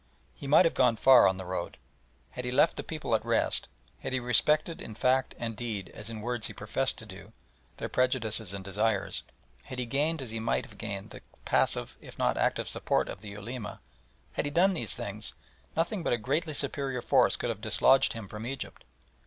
He 0.33 0.47
might 0.47 0.65
have 0.65 0.73
gone 0.73 0.95
far 0.95 1.27
on 1.27 1.37
the 1.37 1.45
road. 1.45 1.77
Had 2.31 2.43
he 2.43 2.49
left 2.49 2.75
the 2.75 2.83
people 2.83 3.13
at 3.13 3.23
rest, 3.23 3.67
had 3.99 4.13
he 4.13 4.19
respected 4.19 4.81
in 4.81 4.95
fact 4.95 5.35
and 5.37 5.55
deed 5.55 5.89
as 5.93 6.09
in 6.09 6.21
words 6.21 6.47
he 6.47 6.53
professed 6.53 6.97
to 6.97 7.05
do, 7.05 7.33
their 7.77 7.87
prejudices 7.87 8.51
and 8.51 8.65
desires, 8.65 9.21
had 9.65 9.77
he 9.77 9.85
gained 9.85 10.19
as 10.19 10.31
he 10.31 10.39
might 10.39 10.65
have 10.65 10.79
gained 10.79 11.11
the 11.11 11.21
passive 11.45 11.99
if 12.01 12.17
not 12.17 12.35
active 12.35 12.67
support 12.67 13.09
of 13.09 13.21
the 13.21 13.29
Ulema 13.29 13.79
had 14.33 14.45
he 14.45 14.49
done 14.49 14.73
these 14.73 14.95
things, 14.95 15.35
nothing 15.77 16.01
but 16.01 16.13
a 16.13 16.17
greatly 16.17 16.55
superior 16.55 17.03
force 17.03 17.35
could 17.35 17.51
have 17.51 17.61
dislodged 17.61 18.13
him 18.13 18.27
from 18.27 18.43
Egypt. 18.47 18.83